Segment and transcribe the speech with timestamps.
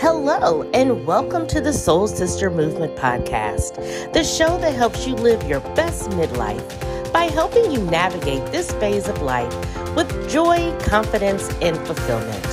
[0.00, 5.42] Hello, and welcome to the Soul Sister Movement Podcast, the show that helps you live
[5.42, 9.52] your best midlife by helping you navigate this phase of life
[9.96, 12.44] with joy, confidence, and fulfillment.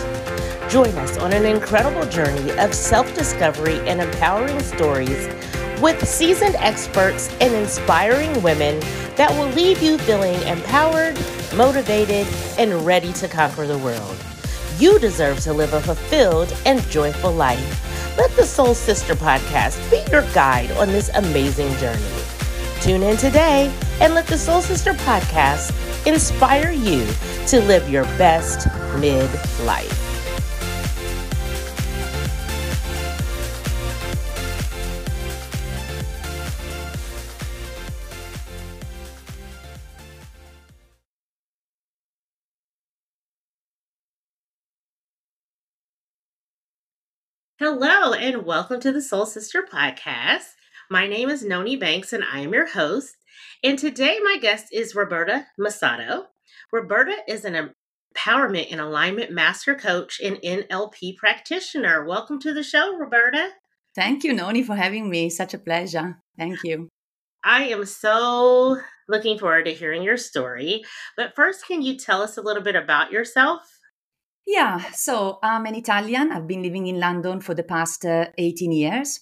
[0.71, 5.27] Join us on an incredible journey of self discovery and empowering stories
[5.79, 8.79] with seasoned experts and inspiring women
[9.17, 11.15] that will leave you feeling empowered,
[11.55, 12.25] motivated,
[12.57, 14.17] and ready to conquer the world.
[14.77, 18.17] You deserve to live a fulfilled and joyful life.
[18.17, 22.03] Let the Soul Sister podcast be your guide on this amazing journey.
[22.81, 25.71] Tune in today and let the Soul Sister podcast
[26.05, 27.07] inspire you
[27.47, 28.67] to live your best
[28.99, 29.29] mid
[29.61, 30.04] life.
[47.57, 50.55] Hello, and welcome to the Soul Sister podcast.
[50.91, 53.15] My name is Noni Banks, and I am your host.
[53.63, 56.25] And today, my guest is Roberta Mussato.
[56.73, 57.73] Roberta is an
[58.13, 62.03] empowerment and alignment master coach and NLP practitioner.
[62.03, 63.51] Welcome to the show, Roberta.
[63.95, 65.29] Thank you, Noni, for having me.
[65.29, 66.17] Such a pleasure.
[66.37, 66.89] Thank you.
[67.41, 70.83] I am so looking forward to hearing your story.
[71.15, 73.74] But first, can you tell us a little bit about yourself?
[74.45, 76.31] Yeah, so I'm an Italian.
[76.31, 79.21] I've been living in London for the past uh, 18 years.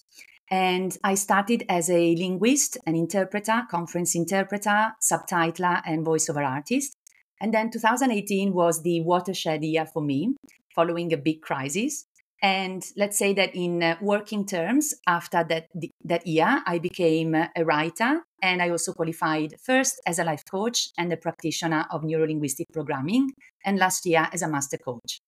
[0.50, 6.94] And I started as a linguist, an interpreter, conference interpreter, subtitler, and voiceover artist.
[7.40, 10.36] And then 2018 was the watershed year for me,
[10.74, 12.06] following a big crisis.
[12.44, 15.68] And let's say that in uh, working terms, after that,
[16.04, 20.90] that year, I became a writer and I also qualified first as a life coach
[20.98, 23.30] and a practitioner of neurolinguistic programming,
[23.64, 25.22] and last year as a master coach.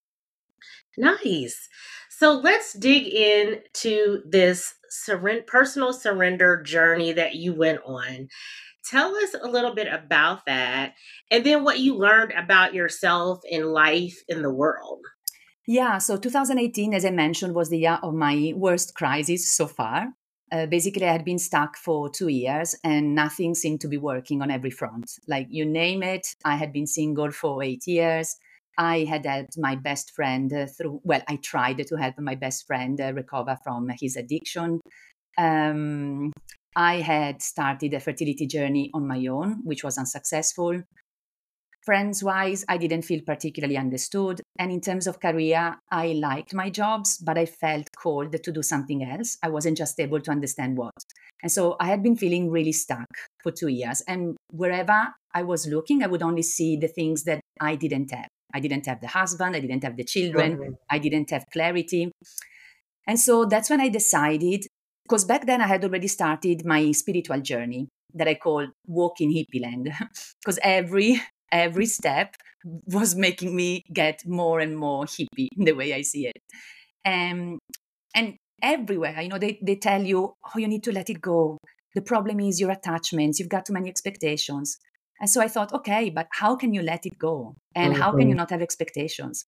[0.99, 1.71] Nice.
[2.11, 8.29] So let's dig into this surrender, personal surrender journey that you went on.
[8.85, 10.93] Tell us a little bit about that
[11.31, 15.01] and then what you learned about yourself and life in the world.
[15.67, 20.13] Yeah, so 2018, as I mentioned, was the year of my worst crisis so far.
[20.53, 24.43] Uh, basically, I had been stuck for two years and nothing seemed to be working
[24.43, 25.11] on every front.
[25.27, 28.37] Like you name it, I had been single for eight years.
[28.79, 32.67] I had helped my best friend uh, through, well, I tried to help my best
[32.69, 34.81] friend uh, recover from his addiction.
[35.37, 36.31] Um,
[36.77, 40.83] I had started a fertility journey on my own, which was unsuccessful.
[41.87, 44.41] Friends wise, I didn't feel particularly understood.
[44.59, 48.61] And in terms of career, I liked my jobs, but I felt called to do
[48.61, 49.39] something else.
[49.41, 50.93] I wasn't just able to understand what.
[51.45, 53.07] And so I had been feeling really stuck
[53.41, 54.03] for two years.
[54.09, 58.27] And wherever I was looking, I would only see the things that I didn't have.
[58.53, 60.73] I didn't have the husband, I didn't have the children, mm-hmm.
[60.91, 62.11] I didn't have clarity.
[63.07, 64.67] And so that's when I decided,
[65.05, 69.63] because back then I had already started my spiritual journey that I call walking hippie
[69.63, 69.93] land,
[70.43, 71.21] because every
[71.53, 72.35] every step
[72.87, 76.43] was making me get more and more hippie in the way I see it.
[77.05, 77.59] Um,
[78.15, 81.59] and everywhere, you know, they, they tell you, oh, you need to let it go.
[81.95, 83.39] The problem is your attachments.
[83.39, 84.79] You've got too many expectations.
[85.21, 87.55] And so I thought, okay, but how can you let it go?
[87.75, 88.03] And mm-hmm.
[88.03, 88.37] how can you mm-hmm.
[88.37, 89.47] not have expectations?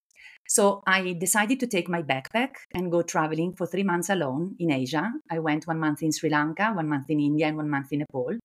[0.48, 4.70] So I decided to take my backpack and go traveling for three months alone in
[4.70, 5.12] Asia.
[5.30, 7.98] I went one month in Sri Lanka, one month in India, and one month in
[7.98, 8.38] Nepal.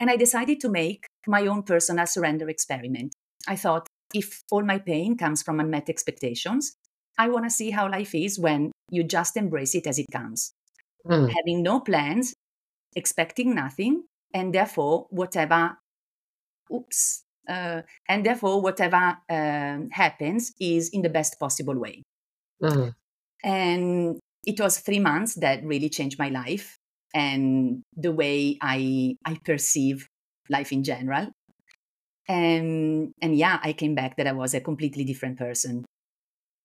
[0.00, 3.14] And I decided to make my own personal surrender experiment.
[3.46, 6.76] I thought, if all my pain comes from unmet expectations,
[7.18, 10.52] I want to see how life is when you just embrace it as it comes.
[11.06, 11.32] Mm.
[11.32, 12.34] Having no plans,
[12.96, 15.76] expecting nothing, and therefore, whatever
[16.72, 17.22] oops.
[17.48, 22.02] Uh, and therefore, whatever uh, happens is in the best possible way.
[22.62, 22.88] Mm-hmm.
[23.44, 26.78] And it was three months that really changed my life
[27.14, 30.08] and the way I I perceive
[30.50, 31.28] life in general.
[32.28, 35.84] And and yeah, I came back that I was a completely different person.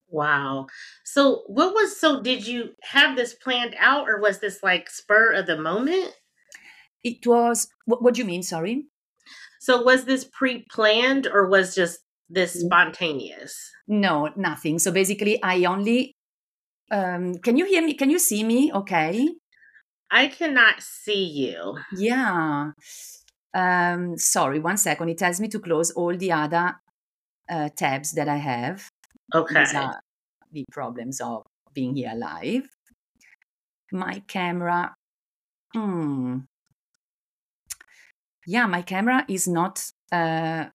[0.10, 0.68] Wow.
[1.06, 5.34] So what was so did you have this planned out or was this like spur
[5.34, 6.14] of the moment?
[7.04, 8.86] It was what, what do you mean, sorry?
[9.62, 12.66] So was this pre-planned or was just this mm.
[12.66, 13.70] spontaneous?
[13.88, 14.80] No, nothing.
[14.80, 16.16] So basically I only
[16.90, 17.94] um can you hear me?
[17.94, 19.30] Can you see me okay?
[20.12, 21.78] I cannot see you.
[21.96, 22.72] Yeah.
[23.54, 25.10] Um sorry, one second.
[25.10, 26.76] It tells me to close all the other
[27.50, 28.90] uh, tabs that I have.
[29.34, 29.60] Okay.
[29.60, 30.00] These are
[30.52, 32.68] the problems of being here live.
[33.92, 34.96] My camera.
[35.74, 36.40] Hmm
[38.50, 40.66] yeah, my camera is not uh,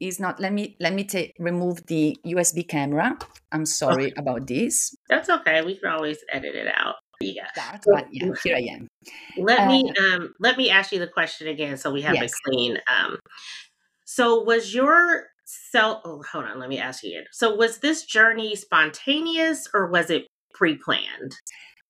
[0.00, 0.40] is not.
[0.40, 3.18] Let me let me take remove the USB camera
[3.52, 4.14] I'm sorry okay.
[4.16, 4.96] about this.
[5.08, 5.62] That's okay.
[5.62, 6.96] We can always edit it out.
[7.20, 7.50] Yeah.
[7.52, 8.88] Start, but yeah, here I am.
[9.36, 12.32] Let uh, me um let me ask you the question again so we have yes.
[12.32, 12.78] it clean.
[12.88, 13.18] Um
[14.04, 17.26] so was your self oh hold on, let me ask you again.
[17.32, 21.36] So was this journey spontaneous or was it pre-planned?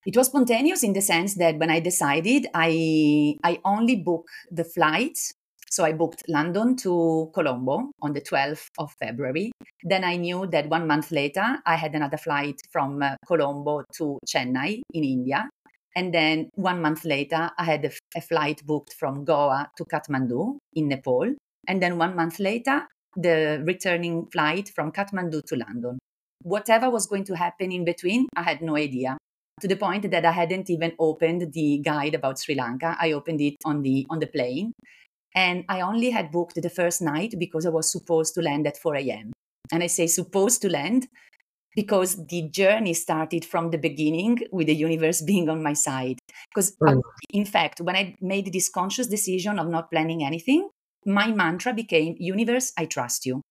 [0.07, 4.65] It was spontaneous in the sense that when I decided I I only book the
[4.65, 5.33] flights
[5.71, 9.53] so I booked London to Colombo on the 12th of February.
[9.83, 14.19] Then I knew that one month later, I had another flight from uh, Colombo to
[14.27, 15.49] Chennai in India.
[15.97, 20.89] And then one month later, I had a, flight booked from Goa to Kathmandu in
[20.89, 21.35] Nepal.
[21.67, 22.87] And then one month later,
[23.17, 25.99] the returning flight from Kathmandu to London.
[26.43, 29.17] Whatever was going to happen in between, I had no idea.
[29.63, 32.95] To the point that I hadn't even opened the guide about Sri Lanka.
[33.01, 34.73] I opened it on the on the plane
[35.37, 38.79] and I only had booked the first night because I was supposed to land at
[38.79, 39.33] 4 a.m.
[39.71, 41.09] And I say supposed to land
[41.75, 46.19] because the journey started from the beginning with the universe being on my side.
[46.53, 47.03] Because, mm.
[47.31, 50.71] in fact, when I made this conscious decision of not planning anything,
[51.05, 53.43] my mantra became Universe, I trust you,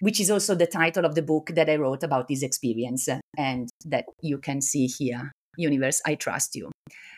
[0.00, 3.08] which is also the title of the book that I wrote about this experience
[3.38, 5.32] and that you can see here.
[5.56, 6.72] Universe, I trust you.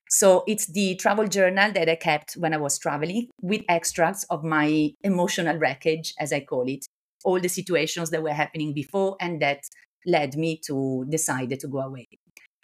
[0.09, 4.45] So it's the travel journal that I kept when I was traveling with extracts of
[4.45, 6.87] my emotional wreckage, as I call it,
[7.25, 9.61] all the situations that were happening before and that
[10.07, 12.07] led me to decide to go away.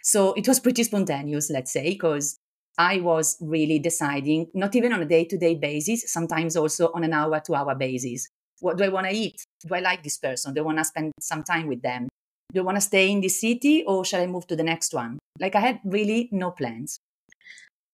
[0.01, 2.37] So it was pretty spontaneous, let's say, because
[2.77, 7.03] I was really deciding, not even on a day to day basis, sometimes also on
[7.03, 8.27] an hour to hour basis.
[8.61, 9.43] What do I want to eat?
[9.65, 10.53] Do I like this person?
[10.53, 12.07] Do I want to spend some time with them?
[12.53, 14.93] Do I want to stay in this city or shall I move to the next
[14.93, 15.19] one?
[15.39, 16.97] Like I had really no plans.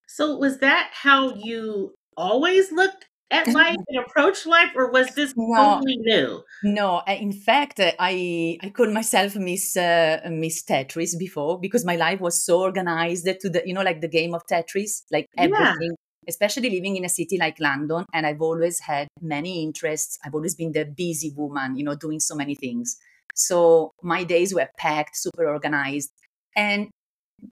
[0.10, 5.36] So was that how you always looked at life and approach life, or was this
[5.38, 6.44] no, totally new?
[6.64, 12.20] No, in fact, I I called myself Miss uh, Miss Tetris before because my life
[12.22, 15.92] was so organized to the you know like the game of Tetris, like everything.
[15.94, 16.06] Yeah.
[16.28, 20.18] Especially living in a city like London, and I've always had many interests.
[20.24, 22.98] I've always been the busy woman, you know, doing so many things.
[23.36, 26.12] So my days were packed, super organized.
[26.56, 26.90] And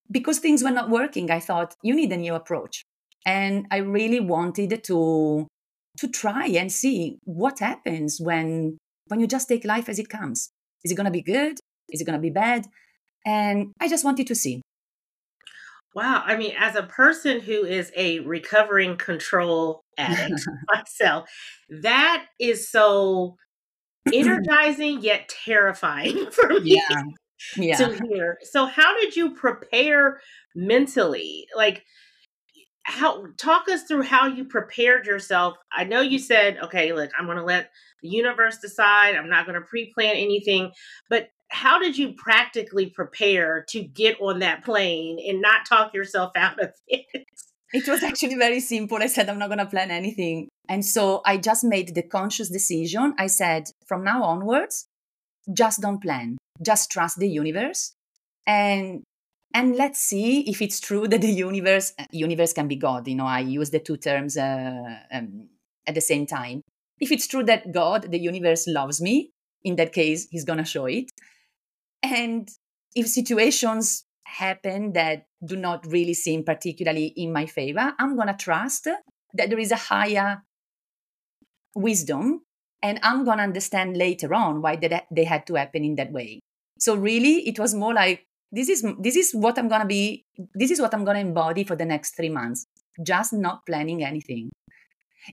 [0.10, 2.84] because things were not working, I thought you need a new approach.
[3.25, 5.48] And I really wanted to
[6.00, 10.51] to try and see what happens when when you just take life as it comes.
[10.84, 11.57] Is it going to be good?
[11.89, 12.66] Is it going to be bad?
[13.25, 14.62] And I just wanted to see.
[15.95, 16.24] Wow.
[16.25, 21.30] I mean, as a person who is a recovering control addict myself,
[21.69, 23.36] that is so
[24.13, 26.75] energizing yet terrifying for me.
[26.75, 27.01] Yeah
[27.56, 27.78] yeah.
[27.78, 28.36] to.
[28.44, 30.19] So how did you prepare
[30.56, 31.48] mentally?
[31.56, 31.84] Like
[32.88, 35.57] how talk us through how you prepared yourself.
[35.72, 37.69] I know you said, okay, look, I'm going to let
[38.01, 39.16] the universe decide.
[39.16, 40.72] I'm not going to pre-plan anything,
[41.10, 46.31] but how did you practically prepare to get on that plane and not talk yourself
[46.38, 47.25] out of it?
[47.74, 48.98] It was actually very simple.
[49.01, 50.48] I said, I'm not going to plan anything.
[50.69, 53.13] And so I just made the conscious decision.
[53.18, 54.88] I said, from now onwards,
[55.54, 57.94] just don't plan just trust the universe.
[58.45, 59.04] And
[59.54, 63.07] and let's see if it's true that the universe uh, universe can be god.
[63.07, 65.50] You know i use the two terms uh, um,
[65.86, 66.62] at the same time.
[67.00, 69.31] If it's true that god the universe loves me
[69.63, 71.12] in that case he's gonna show it.
[72.04, 72.48] And
[72.95, 78.83] if situations happen that do not really seem particularly in my favor i'm gonna trust
[79.33, 80.44] that there is a higher
[81.76, 82.42] wisdom
[82.81, 86.40] and i'm gonna understand later on why they, they had to happen in that way
[86.80, 90.24] so really, it was more like this is this is what I'm gonna be.
[90.54, 92.66] This is what I'm gonna embody for the next three months.
[93.04, 94.50] Just not planning anything.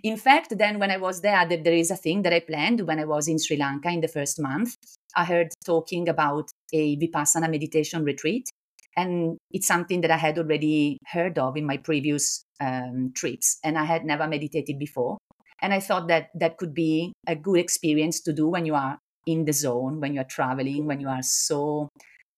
[0.03, 2.99] In fact, then when I was there, there is a thing that I planned when
[2.99, 4.75] I was in Sri Lanka in the first month.
[5.15, 8.49] I heard talking about a vipassana meditation retreat,
[8.97, 13.79] and it's something that I had already heard of in my previous um, trips, and
[13.79, 15.19] I had never meditated before.
[15.63, 18.99] And I thought that that could be a good experience to do when you are
[19.27, 21.89] in the zone when you're traveling, when you are so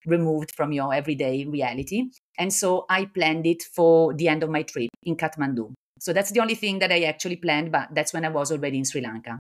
[0.07, 2.11] removed from your everyday reality.
[2.39, 5.73] And so I planned it for the end of my trip in Kathmandu.
[5.99, 8.79] So that's the only thing that I actually planned, but that's when I was already
[8.79, 9.39] in Sri Lanka.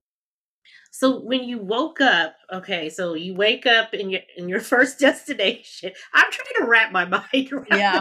[0.91, 4.99] So when you woke up, okay, so you wake up in your in your first
[4.99, 5.93] destination.
[6.15, 7.67] I'm trying to wrap my mind around.
[7.71, 8.01] Yeah.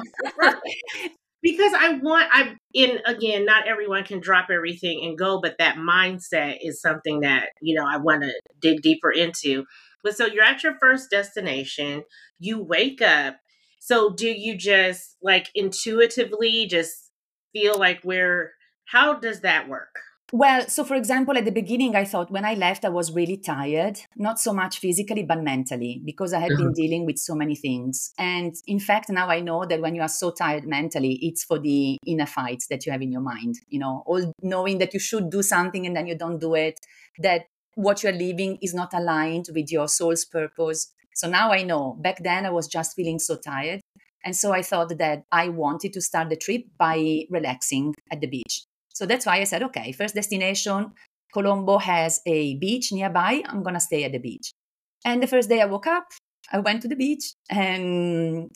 [1.45, 5.75] Because I want I in again, not everyone can drop everything and go, but that
[5.75, 9.63] mindset is something that, you know, I want to dig deeper into.
[10.03, 12.03] But so you're at your first destination,
[12.39, 13.35] you wake up.
[13.79, 17.11] So do you just like intuitively just
[17.53, 18.53] feel like where
[18.85, 19.99] how does that work?
[20.33, 23.37] Well, so for example, at the beginning, I thought when I left, I was really
[23.37, 26.63] tired, not so much physically, but mentally, because I had mm-hmm.
[26.63, 28.11] been dealing with so many things.
[28.17, 31.59] And in fact, now I know that when you are so tired mentally, it's for
[31.59, 34.99] the inner fights that you have in your mind, you know, all knowing that you
[34.99, 36.79] should do something and then you don't do it,
[37.19, 37.43] that
[37.75, 40.91] what you're living is not aligned with your soul's purpose.
[41.13, 41.97] So now I know.
[42.01, 43.79] Back then, I was just feeling so tired.
[44.23, 48.27] And so I thought that I wanted to start the trip by relaxing at the
[48.27, 48.65] beach.
[48.95, 50.93] So that's why I said, okay, first destination,
[51.33, 53.43] Colombo has a beach nearby.
[53.45, 54.53] I'm going to stay at the beach.
[55.03, 56.05] And the first day I woke up,
[56.51, 58.49] I went to the beach and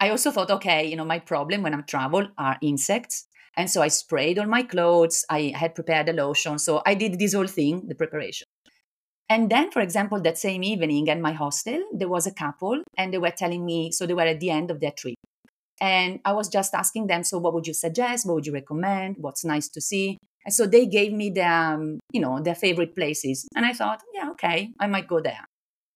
[0.00, 3.26] I also thought, okay, you know, my problem when I travel are insects.
[3.56, 5.24] And so I sprayed on my clothes.
[5.30, 6.58] I had prepared a lotion.
[6.58, 8.46] So I did this whole thing, the preparation.
[9.28, 13.12] And then, for example, that same evening at my hostel, there was a couple and
[13.12, 15.14] they were telling me, so they were at the end of their trip.
[15.84, 18.26] And I was just asking them, so what would you suggest?
[18.26, 19.16] What would you recommend?
[19.18, 20.16] What's nice to see?
[20.46, 23.46] And so they gave me the, um, you know, their favorite places.
[23.54, 25.44] And I thought, yeah, okay, I might go there.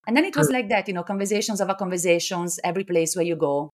[0.05, 3.35] And then it was like that, you know, conversations over conversations, every place where you
[3.35, 3.71] go.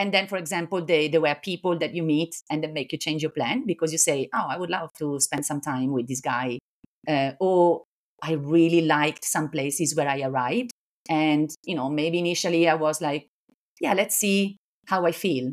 [0.00, 2.98] And then, for example, they, there were people that you meet and they make you
[2.98, 6.08] change your plan because you say, oh, I would love to spend some time with
[6.08, 6.58] this guy.
[7.06, 7.84] Uh, or
[8.20, 10.72] I really liked some places where I arrived.
[11.08, 13.28] And, you know, maybe initially I was like,
[13.80, 14.56] yeah, let's see
[14.86, 15.52] how I feel.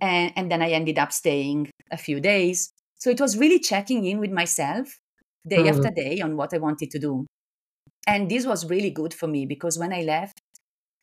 [0.00, 2.72] And, and then I ended up staying a few days.
[2.96, 4.98] So it was really checking in with myself
[5.46, 5.70] day mm.
[5.70, 7.26] after day on what I wanted to do.
[8.06, 10.40] And this was really good for me because when I left,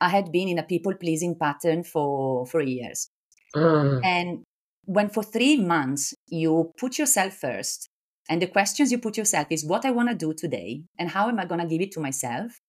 [0.02, 3.10] I had been in a people pleasing pattern for, for years.
[3.56, 4.02] Mm.
[4.04, 4.44] And
[4.86, 7.88] when for three months you put yourself first,
[8.30, 11.30] and the questions you put yourself is what I want to do today and how
[11.30, 12.60] am I going to give it to myself,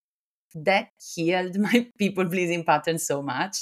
[0.55, 3.57] that healed my people pleasing pattern so much.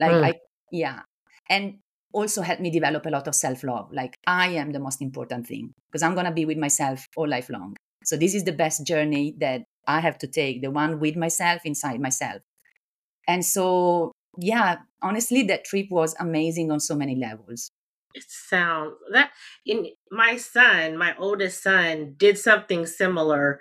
[0.00, 0.24] Like, mm.
[0.24, 0.34] I
[0.72, 1.00] yeah.
[1.48, 1.78] And
[2.12, 3.90] also helped me develop a lot of self love.
[3.92, 7.28] Like, I am the most important thing because I'm going to be with myself all
[7.28, 7.76] life long.
[8.04, 11.62] So, this is the best journey that I have to take, the one with myself
[11.64, 12.42] inside myself.
[13.28, 17.70] And so, yeah, honestly, that trip was amazing on so many levels.
[18.14, 19.30] It sounds that
[19.64, 23.60] in my son, my oldest son, did something similar.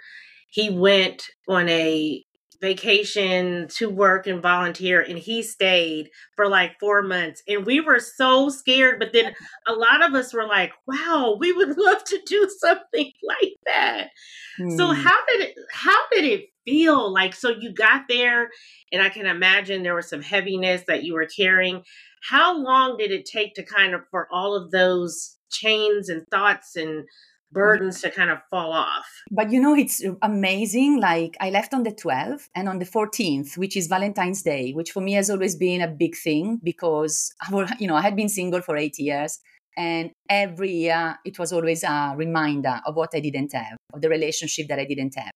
[0.50, 2.25] He went on a
[2.62, 8.00] vacation to work and volunteer and he stayed for like four months and we were
[8.00, 9.34] so scared but then
[9.68, 14.10] a lot of us were like wow we would love to do something like that.
[14.58, 14.70] Hmm.
[14.77, 17.12] so how did it how did it feel?
[17.12, 18.50] Like so you got there
[18.91, 21.84] and i can imagine there was some heaviness that you were carrying.
[22.30, 26.75] How long did it take to kind of for all of those chains and thoughts
[26.75, 27.06] and
[27.51, 29.05] burdens to kind of fall off.
[29.29, 31.00] But you know, it's amazing.
[31.00, 34.91] Like I left on the 12th and on the 14th, which is Valentine's Day, which
[34.91, 38.29] for me has always been a big thing because I you know, I had been
[38.29, 39.39] single for eight years.
[39.77, 44.10] And every year it was always a reminder of what I didn't have, of the
[44.10, 45.31] relationship that I didn't have.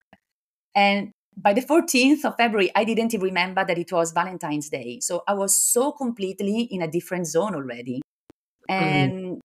[0.75, 4.99] And by the 14th of February, I didn't even remember that it was Valentine's Day.
[5.01, 8.01] So I was so completely in a different zone already.
[8.69, 8.83] Mm-hmm.
[8.83, 9.39] And mm.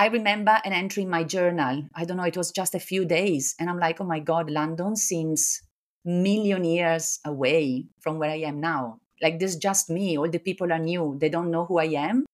[0.00, 1.84] I remember an entry in my journal.
[1.94, 3.54] I don't know, it was just a few days.
[3.60, 5.60] And I'm like, oh my God, London seems
[6.06, 8.96] million years away from where I am now.
[9.20, 10.16] Like there's just me.
[10.16, 11.18] All the people are new.
[11.20, 12.24] They don't know who I am.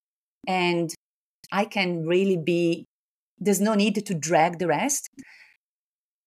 [0.46, 0.94] And
[1.50, 2.84] I can really be,
[3.36, 5.08] there's no need to drag the rest.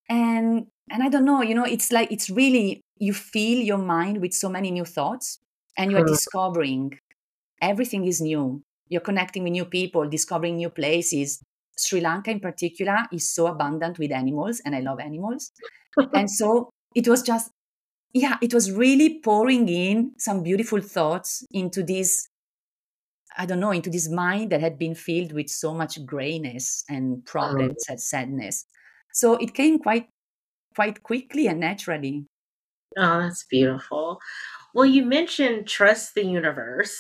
[0.10, 4.20] And and I don't know, you know, it's like it's really you fill your mind
[4.20, 5.40] with so many new thoughts
[5.78, 6.08] and you're hmm.
[6.08, 7.00] discovering
[7.62, 11.42] everything is new you're connecting with new people, discovering new places.
[11.78, 15.52] Sri Lanka, in particular, is so abundant with animals, and I love animals.
[16.14, 17.52] and so it was just,
[18.14, 22.28] yeah, it was really pouring in some beautiful thoughts into this,
[23.38, 27.26] I don't know, into this mind that had been filled with so much grayness and
[27.26, 28.66] problems and sadness.
[29.14, 30.08] So it came quite,
[30.76, 32.26] quite quickly and naturally.
[32.98, 34.20] Oh, that's beautiful.
[34.74, 36.98] Well, you mentioned trust the universe.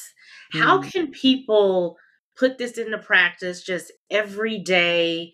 [0.53, 0.91] How mm.
[0.91, 1.97] can people
[2.37, 5.33] put this into practice just everyday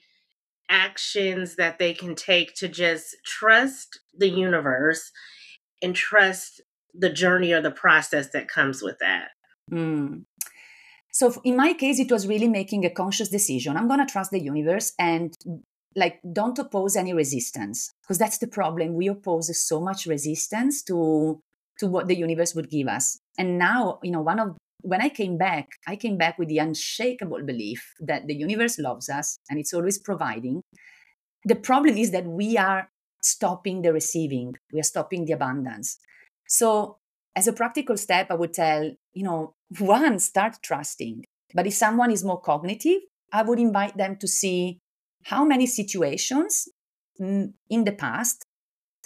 [0.70, 5.12] actions that they can take to just trust the universe
[5.82, 6.62] and trust
[6.94, 9.30] the journey or the process that comes with that?
[9.72, 10.26] Mm.
[11.12, 13.78] So in my case, it was really making a conscious decision.
[13.78, 15.34] I'm going to trust the universe and
[15.96, 18.96] like don't oppose any resistance because that's the problem.
[18.96, 21.40] We oppose so much resistance to
[21.80, 23.20] to what the universe would give us.
[23.38, 26.60] And now, you know, one of when I came back, I came back with the
[26.60, 30.62] unshakable belief that the universe loves us and it's always providing.
[31.44, 32.90] The problem is that we are
[33.22, 35.98] stopping the receiving, we are stopping the abundance.
[36.48, 36.98] So,
[37.36, 41.25] as a practical step, I would tell, you know, one, start trusting.
[41.54, 44.80] But if someone is more cognitive, I would invite them to see
[45.25, 46.67] how many situations
[47.20, 48.46] in the past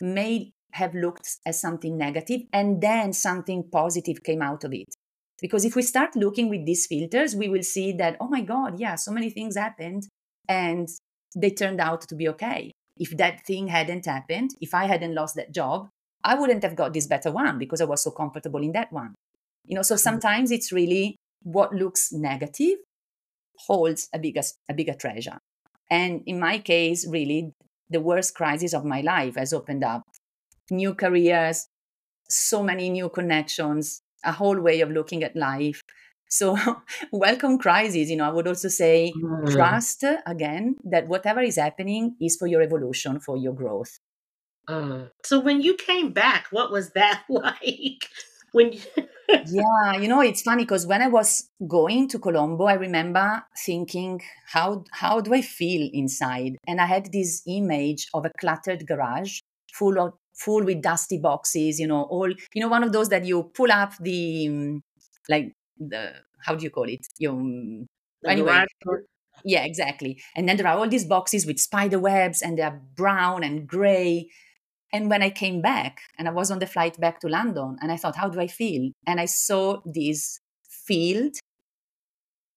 [0.01, 4.93] may have looked as something negative and then something positive came out of it.
[5.41, 8.79] Because if we start looking with these filters, we will see that, oh my God,
[8.79, 10.07] yeah, so many things happened
[10.47, 10.89] and
[11.35, 12.71] they turned out to be okay.
[12.97, 15.87] If that thing hadn't happened, if I hadn't lost that job,
[16.23, 19.15] I wouldn't have got this better one because I was so comfortable in that one.
[19.65, 20.01] You know, so mm-hmm.
[20.01, 22.79] sometimes it's really what looks negative
[23.67, 25.37] holds a bigger, a bigger treasure.
[25.89, 27.53] And in my case, really,
[27.89, 30.03] the worst crisis of my life has opened up
[30.71, 31.67] new careers,
[32.29, 35.81] so many new connections, a whole way of looking at life.
[36.29, 36.57] So,
[37.11, 38.09] welcome crisis.
[38.09, 39.51] You know, I would also say mm.
[39.51, 43.99] trust again that whatever is happening is for your evolution, for your growth.
[44.69, 45.09] Mm.
[45.25, 48.09] So, when you came back, what was that like?
[48.51, 48.81] When you...
[49.47, 54.21] yeah, you know, it's funny because when I was going to Colombo, I remember thinking,
[54.47, 56.57] how how do I feel inside?
[56.67, 59.39] And I had this image of a cluttered garage
[59.73, 63.25] full of full with dusty boxes, you know, all, you know, one of those that
[63.25, 64.79] you pull up the,
[65.27, 66.13] like, the,
[66.45, 67.05] how do you call it?
[67.17, 67.87] You, um,
[68.25, 68.63] anyway.
[69.45, 70.21] Yeah, exactly.
[70.35, 74.29] And then there are all these boxes with spider webs and they're brown and gray.
[74.91, 77.91] And when I came back and I was on the flight back to London and
[77.91, 78.91] I thought, how do I feel?
[79.05, 81.35] And I saw this field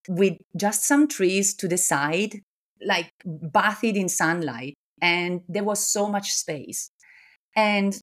[0.08, 2.40] with just some trees to the side,
[2.84, 4.74] like bathed in sunlight.
[5.00, 6.90] And there was so much space.
[7.54, 7.98] And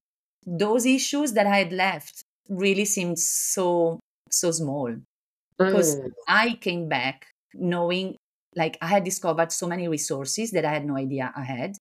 [0.46, 4.94] those issues that I had left really seemed so, so small
[5.58, 6.10] because mm.
[6.28, 8.16] I came back knowing
[8.56, 11.76] like I had discovered so many resources that I had no idea I had.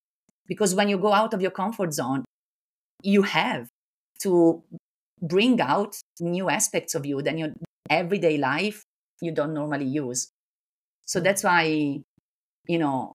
[0.47, 2.25] Because when you go out of your comfort zone,
[3.01, 3.69] you have
[4.21, 4.63] to
[5.21, 7.49] bring out new aspects of you that your
[7.89, 8.83] everyday life
[9.21, 10.31] you don't normally use.
[11.05, 11.23] So mm.
[11.23, 11.99] that's why,
[12.67, 13.13] you know,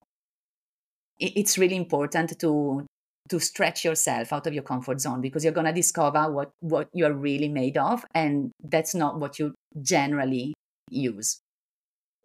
[1.19, 2.87] it's really important to
[3.31, 6.89] to stretch yourself out of your comfort zone because you're going to discover what what
[6.93, 10.53] you're really made of and that's not what you generally
[10.91, 11.39] use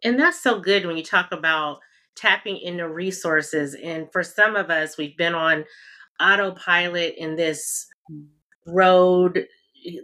[0.04, 1.78] and that's so good when you talk about
[2.16, 5.64] tapping into resources and for some of us we've been on
[6.20, 7.86] autopilot in this
[8.66, 9.46] road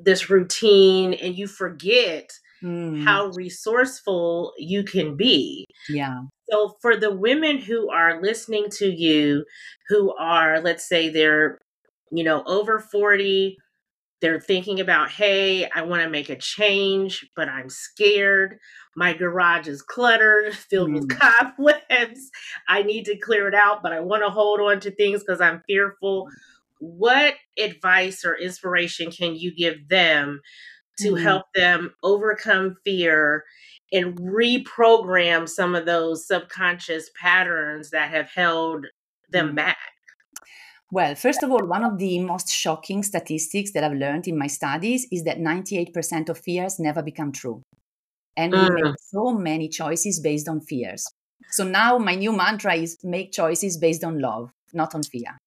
[0.03, 2.31] this routine and you forget
[2.63, 3.05] mm.
[3.05, 9.45] how resourceful you can be yeah so, for the women who are listening to you,
[9.89, 11.59] who are, let's say, they're,
[12.13, 13.57] you know, over 40,
[14.21, 18.59] they're thinking about, hey, I want to make a change, but I'm scared.
[18.95, 20.95] My garage is cluttered, filled mm.
[20.95, 22.31] with cobwebs.
[22.69, 25.41] I need to clear it out, but I want to hold on to things because
[25.41, 26.29] I'm fearful.
[26.79, 30.41] What advice or inspiration can you give them
[30.99, 31.23] to mm.
[31.23, 33.45] help them overcome fear
[33.93, 38.87] and reprogram some of those subconscious patterns that have held
[39.31, 39.57] them mm.
[39.57, 39.96] back?
[40.93, 44.47] Well, first of all, one of the most shocking statistics that I've learned in my
[44.47, 47.63] studies is that 98% of fears never become true.
[48.37, 48.95] And we make mm.
[48.99, 51.07] so many choices based on fears.
[51.51, 55.39] So now my new mantra is make choices based on love, not on fear.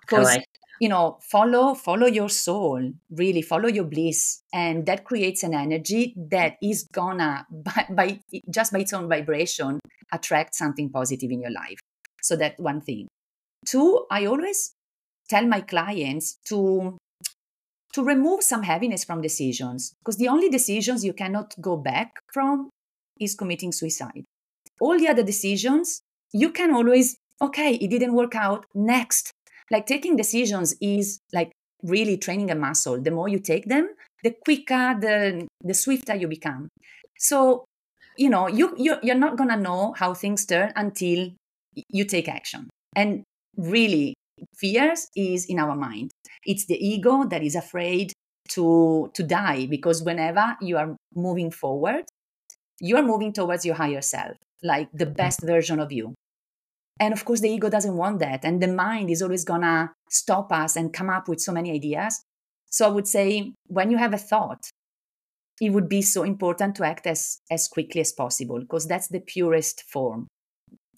[0.00, 0.46] Because like
[0.80, 6.14] you know follow follow your soul really follow your bliss and that creates an energy
[6.16, 9.78] that is gonna by, by just by its own vibration
[10.10, 11.78] attract something positive in your life
[12.22, 13.06] so that one thing
[13.66, 14.72] two i always
[15.28, 16.96] tell my clients to
[17.92, 22.70] to remove some heaviness from decisions because the only decisions you cannot go back from
[23.18, 24.24] is committing suicide.
[24.80, 26.00] All the other decisions
[26.32, 29.30] you can always okay it didn't work out next.
[29.70, 33.00] Like taking decisions is like really training a muscle.
[33.00, 36.68] The more you take them the quicker the the swifter you become.
[37.18, 37.64] So
[38.16, 41.30] you know you you're, you're not gonna know how things turn until
[41.88, 42.68] you take action.
[42.96, 43.22] And
[43.56, 44.14] really
[44.56, 46.10] fears is in our mind
[46.46, 48.12] it's the ego that is afraid
[48.48, 52.04] to to die because whenever you are moving forward
[52.80, 56.14] you are moving towards your higher self like the best version of you
[57.00, 58.44] and of course, the ego doesn't want that.
[58.44, 61.72] And the mind is always going to stop us and come up with so many
[61.72, 62.22] ideas.
[62.66, 64.68] So I would say when you have a thought,
[65.60, 69.20] it would be so important to act as, as quickly as possible because that's the
[69.20, 70.28] purest form.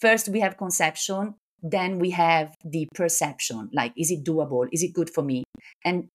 [0.00, 4.66] First, we have conception, then we have the perception like, is it doable?
[4.72, 5.44] Is it good for me?
[5.85, 6.09] And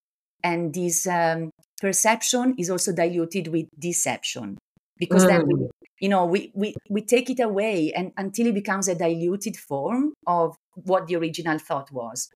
[0.43, 4.57] and this um, perception is also diluted with deception
[4.97, 5.27] because mm.
[5.27, 8.87] then we mm you know we, we we take it away and until it becomes
[8.87, 12.29] a diluted form of what the original thought was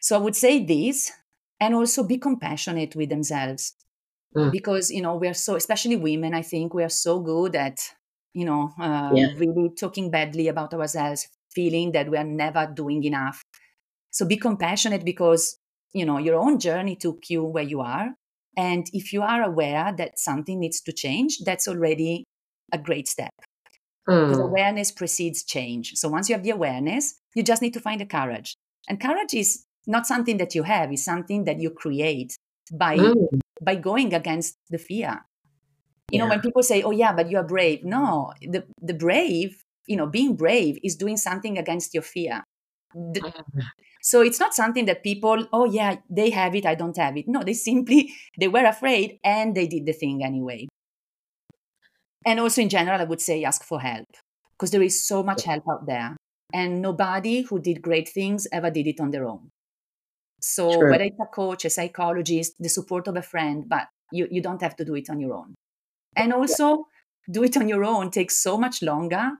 [0.00, 1.12] so i would say this
[1.60, 3.74] and also be compassionate with themselves
[4.36, 4.50] mm.
[4.52, 7.78] because you know we are so especially women i think we are so good at
[8.34, 9.28] you know uh, yeah.
[9.36, 13.42] really talking badly about ourselves feeling that we are never doing enough.
[14.10, 15.58] So be compassionate because,
[15.92, 18.08] you know, your own journey took you where you are.
[18.56, 22.24] And if you are aware that something needs to change, that's already
[22.72, 23.30] a great step.
[24.18, 25.92] Because Mm, awareness precedes change.
[25.94, 28.56] So once you have the awareness, you just need to find the courage.
[28.88, 32.36] And courage is not something that you have, it's something that you create
[32.72, 35.24] by mm, by going against the fear.
[36.10, 39.64] You know, when people say, "Oh yeah, but you are brave." No, the the brave,
[39.88, 42.44] you know, being brave is doing something against your fear.
[42.94, 43.64] The- Mm,
[44.02, 47.26] so it's not something that people, "Oh yeah, they have it, I don't have it."
[47.28, 50.68] No, they simply they were afraid and they did the thing anyway.
[52.26, 54.06] And also in general, I would say ask for help
[54.52, 56.16] because there is so much help out there.
[56.52, 59.50] And nobody who did great things ever did it on their own.
[60.40, 60.90] So True.
[60.90, 64.62] whether it's a coach, a psychologist, the support of a friend, but you, you don't
[64.62, 65.54] have to do it on your own.
[66.16, 66.86] And also
[67.30, 69.32] do it on your own takes so much longer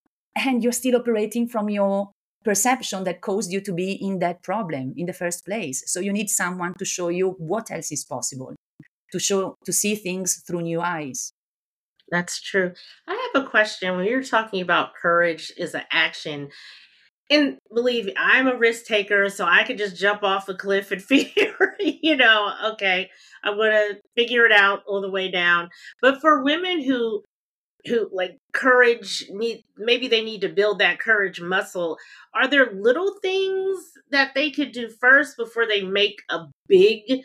[0.46, 2.11] and you're still operating from your
[2.44, 5.83] perception that caused you to be in that problem in the first place.
[5.87, 8.55] So you need someone to show you what else is possible,
[9.12, 11.33] to show to see things through new eyes.
[12.11, 12.72] That's true.
[13.07, 13.96] I have a question.
[13.96, 16.48] When you're talking about courage is an action,
[17.31, 20.90] and believe me, I'm a risk taker, so I could just jump off a cliff
[20.90, 23.11] and figure, you know, okay,
[23.44, 25.68] I'm gonna figure it out all the way down.
[26.01, 27.22] But for women who
[27.87, 31.97] who like courage need maybe they need to build that courage muscle
[32.35, 33.79] are there little things
[34.11, 36.38] that they could do first before they make a
[36.69, 37.23] big leap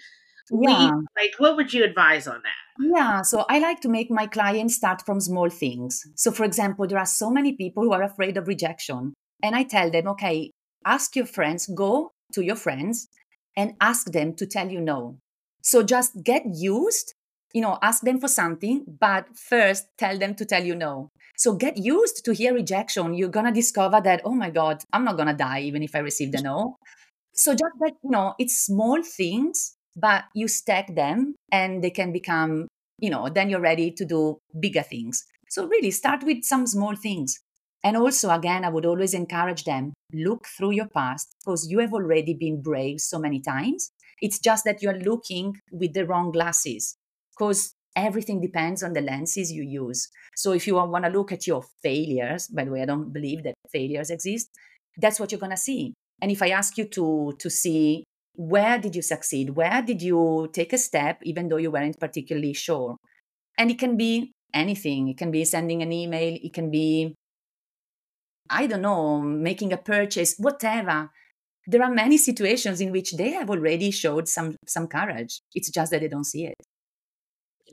[0.52, 0.92] Yeah.
[1.18, 4.76] like what would you advise on that Yeah, so I like to make my clients
[4.76, 6.02] start from small things.
[6.16, 9.13] So, for example, there are so many people who are afraid of rejection.
[9.44, 10.50] And I tell them, okay,
[10.84, 13.08] ask your friends, go to your friends
[13.56, 15.18] and ask them to tell you no.
[15.62, 17.13] So just get used,
[17.54, 21.10] you know, ask them for something, but first tell them to tell you no.
[21.38, 23.13] So get used to hear rejection.
[23.13, 25.96] You're going to discover that, oh my God, I'm not going to die even if
[25.96, 26.78] I receive the no.
[27.34, 32.12] So just that, you know, it's small things, but you stack them and they can
[32.12, 32.68] become,
[33.00, 35.24] you know, then you're ready to do bigger things.
[35.50, 37.39] So really start with some small things.
[37.84, 41.94] And also, again, I would always encourage them look through your past because you have
[41.94, 43.92] already been brave so many times.
[44.22, 46.96] It's just that you're looking with the wrong glasses
[47.38, 50.10] because everything depends on the lenses you use.
[50.36, 53.43] So if you want to look at your failures, by the way, I don't believe
[53.43, 54.50] that failures exist,
[54.98, 55.93] that's what you're going to see.
[56.22, 58.04] And if I ask you to to see
[58.36, 62.54] where did you succeed, where did you take a step, even though you weren't particularly
[62.54, 62.98] sure,
[63.58, 65.10] and it can be anything.
[65.10, 66.38] It can be sending an email.
[66.41, 67.15] It can be
[68.50, 71.10] I don't know, making a purchase, whatever.
[71.65, 75.41] There are many situations in which they have already showed some some courage.
[75.54, 76.56] It's just that they don't see it.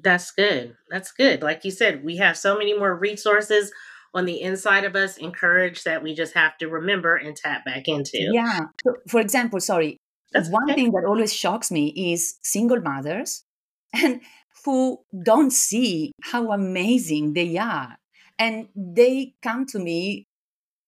[0.02, 3.72] That's good that's good like you said we have so many more resources
[4.14, 7.64] on the inside of us and courage that we just have to remember and tap
[7.64, 8.66] back into Yeah.
[9.08, 9.98] For example, sorry,
[10.32, 13.44] that's one okay thing that always shocks me is single mothers
[13.92, 14.20] and
[14.64, 17.96] who don't see how amazing they are.
[18.38, 20.26] And they come to me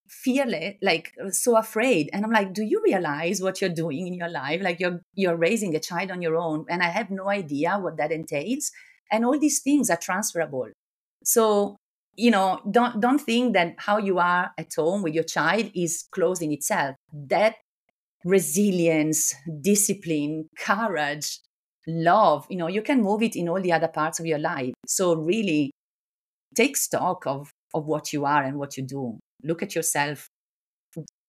[0.09, 2.11] fearless, like uh, so afraid.
[2.13, 4.63] And I'm like, do you realize what you're doing in your life?
[4.63, 6.65] Like you're you're raising a child on your own.
[6.69, 8.73] And I have no idea what that entails.
[9.13, 10.69] And all these things are transferable.
[11.25, 11.77] So
[12.17, 16.05] you know don't don't think that how you are at home with your child is
[16.13, 16.97] closed in itself.
[17.13, 17.57] That
[18.25, 21.41] resilience discipline courage
[21.89, 24.75] love you know you can move it in all the other parts of your life.
[24.87, 25.71] So really
[26.55, 29.19] take stock of of what you are and what you do.
[29.43, 30.29] Look at yourself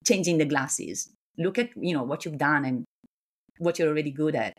[0.06, 1.10] changing the glasses.
[1.38, 2.84] Look at you know what you've done and
[3.58, 4.54] what you're already good at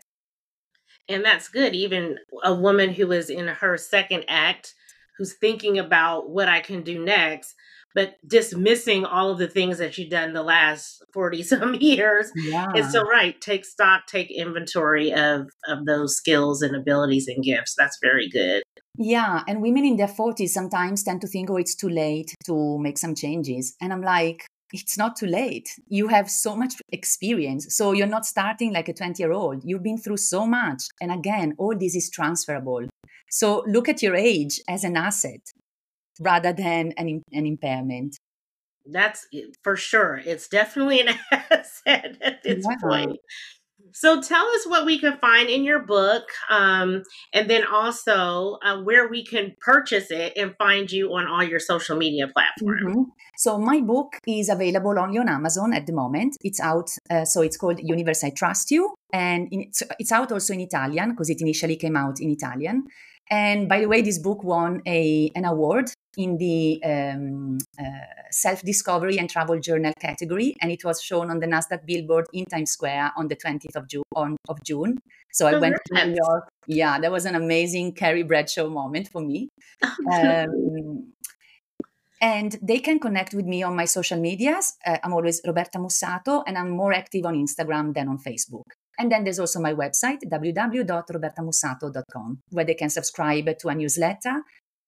[1.07, 1.75] And that's good.
[1.75, 4.73] Even a woman who is in her second act,
[5.17, 7.55] who's thinking about what I can do next,
[7.93, 12.31] but dismissing all of the things that you've done the last 40 some years.
[12.35, 13.39] It's yeah so right.
[13.39, 17.75] Take stock, take inventory of, of those skills and abilities and gifts.
[17.77, 18.63] That's very good.
[18.97, 22.77] Yeah, and women in their 40s sometimes tend to think, oh, it's too late to
[22.79, 23.75] make some changes.
[23.81, 24.45] And I'm like,
[24.81, 25.69] it's not too late.
[25.87, 27.75] You have so much experience.
[27.75, 29.63] So you're not starting like a 20 year old.
[29.63, 30.83] You've been through so much.
[31.01, 32.87] And again, all this is transferable.
[33.29, 35.41] So look at your age as an asset
[36.19, 38.17] rather than an, an impairment.
[38.85, 39.27] That's
[39.63, 40.21] for sure.
[40.23, 43.17] It's definitely an asset at this point.
[43.95, 47.03] So tell us what we can find in your book, um,
[47.33, 51.59] and then also uh, where we can purchase it and find you on all your
[51.59, 52.83] social media platforms.
[52.83, 53.05] Mhm.
[53.37, 56.35] So my book is available only on Amazon at the moment.
[56.41, 60.29] It's out, uh, so it's called Universe I Trust You, and in, it's, it's out
[60.31, 62.83] also in Italian because it initially came out in Italian.
[63.31, 67.83] And by the way, this book won a, an award in the um, uh,
[68.31, 72.45] self discovery and travel journal category, and it was shown on the Nasdaq billboard in
[72.45, 74.03] Times Square on the 20th of June.
[74.15, 74.97] On, of June.
[75.33, 76.47] So I went to New York.
[76.67, 79.49] Yeah, that was an amazing Carrie Bradshaw moment for me.
[80.11, 81.11] Um,
[82.21, 84.73] and they can connect with me on my social medias.
[84.85, 88.63] Uh, I'm always Roberta Mussato, and I'm more active on Instagram than on Facebook.
[88.97, 94.41] And then there's also my website, www.robertamussato.com, where they can subscribe to a newsletter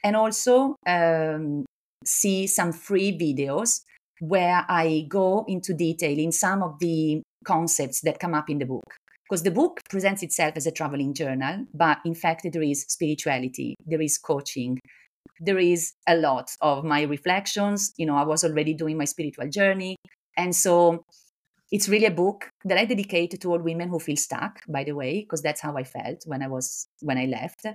[0.03, 1.65] and also um,
[2.05, 3.81] see some free videos
[4.19, 8.65] where I go into detail in some of the concepts that come up in the
[8.65, 8.83] book.
[9.29, 13.75] Because the book presents itself as a traveling journal, but in fact, there is spirituality,
[13.85, 14.79] there is coaching,
[15.39, 17.93] there is a lot of my reflections.
[17.97, 19.97] You know, I was already doing my spiritual journey.
[20.37, 21.03] And so
[21.71, 24.93] it's really a book that I dedicate to all women who feel stuck, by the
[24.93, 27.65] way, because that's how I felt when I was when I left.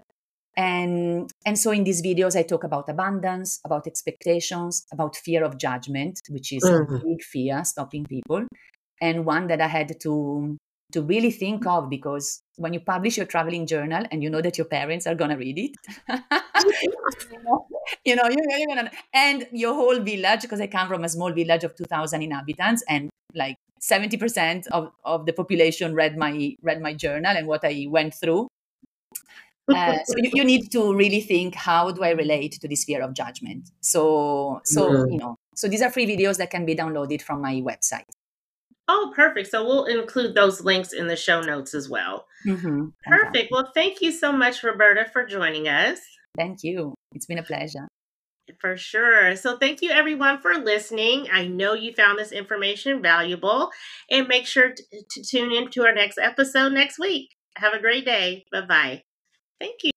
[0.57, 5.59] And and so in these videos I talk about abundance, about expectations, about fear of
[5.59, 6.95] judgment, which is mm-hmm.
[6.95, 8.47] a big fear stopping people,
[9.01, 10.59] and one that I had to
[10.93, 14.59] to really think of because when you publish your traveling journal and you know that
[14.59, 15.71] your parents are gonna read it,
[18.05, 21.33] you know, you're, you're gonna and your whole village because I come from a small
[21.33, 26.81] village of two thousand inhabitants and like 70% of, of the population read my read
[26.83, 28.49] my journal and what I went through
[29.69, 33.03] uh, so you, you, need to really think how do i relate to this fear
[33.03, 35.13] of judgment so so mm-hmm.
[35.13, 38.09] you know so these are free videos that can be downloaded from my website
[38.89, 42.87] oh perfect so we'll include those links in the show notes as well mm-hmm.
[43.07, 45.99] perfect well thank you so much roberta for joining us
[46.37, 47.87] thank you it's been a pleasure
[48.61, 49.37] for sure.
[49.37, 51.29] So, thank you everyone for listening.
[51.33, 53.71] I know you found this information valuable,
[54.11, 57.31] and make sure to, to tune in to our next episode next week.
[57.57, 58.45] Have a great day.
[58.51, 59.03] Bye bye.
[59.63, 59.92] Thank you.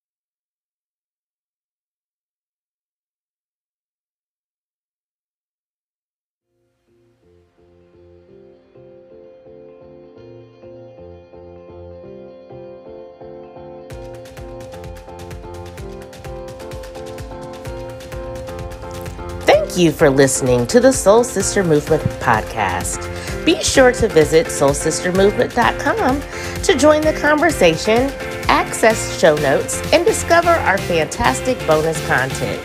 [19.76, 22.96] Thank you for listening to the Soul Sister Movement podcast.
[23.44, 28.10] Be sure to visit soulsistermovement.com to join the conversation
[28.48, 32.64] access show notes, and discover our fantastic bonus content.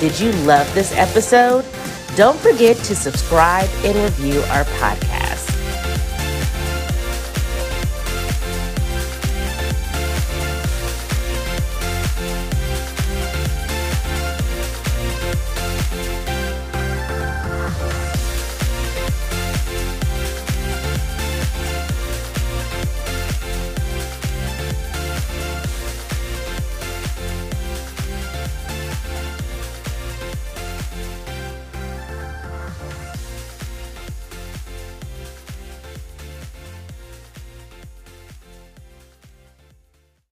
[0.00, 1.64] Did you love this episode?
[2.16, 5.09] Don't forget to subscribe and review our podcast.